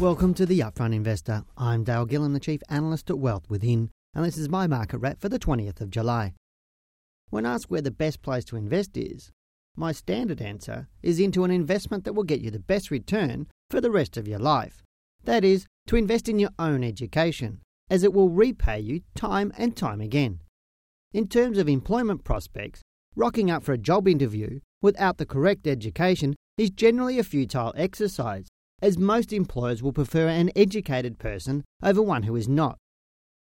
[0.00, 1.42] Welcome to the Upfront Investor.
[1.56, 5.22] I'm Dale Gillham, the Chief Analyst at Wealth Within, and this is my market wrap
[5.22, 6.34] for the 20th of July.
[7.30, 9.32] When asked where the best place to invest is,
[9.74, 13.80] my standard answer is into an investment that will get you the best return for
[13.80, 14.82] the rest of your life.
[15.24, 19.74] That is, to invest in your own education, as it will repay you time and
[19.74, 20.40] time again.
[21.14, 22.82] In terms of employment prospects,
[23.14, 28.46] rocking up for a job interview without the correct education is generally a futile exercise
[28.82, 32.78] as most employers will prefer an educated person over one who is not.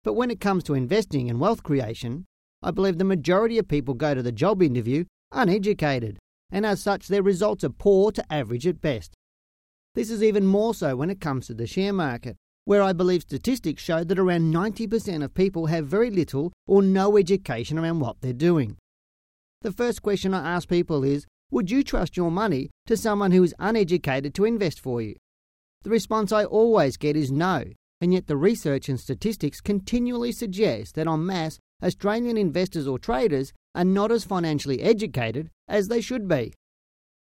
[0.03, 2.25] But when it comes to investing and wealth creation,
[2.61, 6.17] I believe the majority of people go to the job interview uneducated,
[6.51, 9.13] and as such their results are poor to average at best.
[9.95, 12.35] This is even more so when it comes to the share market,
[12.65, 17.17] where I believe statistics show that around 90% of people have very little or no
[17.17, 18.77] education around what they're doing.
[19.61, 23.43] The first question I ask people is would you trust your money to someone who
[23.43, 25.15] is uneducated to invest for you?
[25.83, 27.63] The response I always get is no,
[28.01, 33.53] and yet the research and statistics continually suggest that en masse, Australian investors or traders
[33.73, 36.53] are not as financially educated as they should be.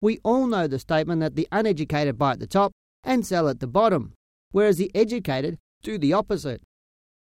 [0.02, 2.72] We all know the statement that the uneducated buy at the top
[3.04, 4.14] and sell at the bottom,
[4.52, 6.62] whereas the educated do the opposite.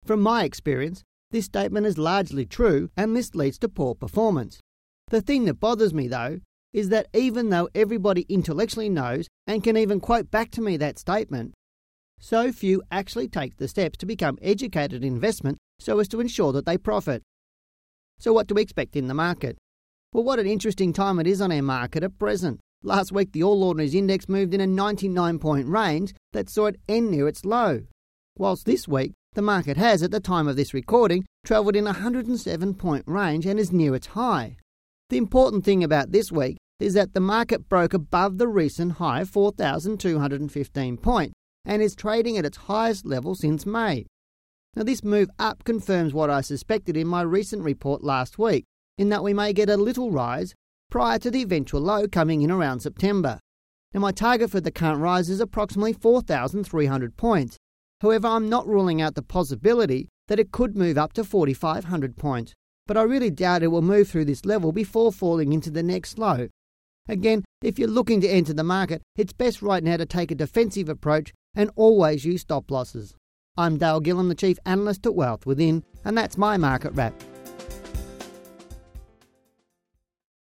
[0.05, 4.61] From my experience, this statement is largely true and this leads to poor performance.
[5.09, 6.41] The thing that bothers me, though,
[6.73, 10.99] is that even though everybody intellectually knows and can even quote back to me that
[10.99, 11.53] statement,
[12.19, 16.53] so few actually take the steps to become educated in investment so as to ensure
[16.53, 17.23] that they profit.
[18.19, 19.59] So, what do we expect in the market?
[20.13, 22.61] Well, what an interesting time it is on our market at present.
[22.85, 26.81] Last week, the All Ordinaries Index moved in a 99 point range that saw it
[26.89, 27.83] end near its low,
[28.37, 31.93] whilst this week, the market has, at the time of this recording, travelled in a
[31.93, 34.57] 107 point range and is near its high.
[35.13, 39.27] The important thing about this week is that the market broke above the recent high
[39.27, 41.33] 4,215
[41.67, 44.07] and is trading at its highest level since May.
[44.75, 48.65] Now, this move up confirms what I suspected in my recent report last week,
[48.97, 50.55] in that we may get a little rise
[50.91, 53.39] prior to the eventual low coming in around September.
[53.93, 57.59] Now, my target for the current rise is approximately 4,300 points.
[58.01, 62.55] However, I'm not ruling out the possibility that it could move up to 4,500 points,
[62.87, 66.19] but I really doubt it will move through this level before falling into the next
[66.19, 66.49] low,
[67.09, 70.37] Again, if you're looking to enter the market, it's best right now to take a
[70.37, 73.15] defensive approach and always use stop losses.
[73.57, 77.21] I'm Dale Gillham, the Chief Analyst at Wealth Within, and that's my market wrap.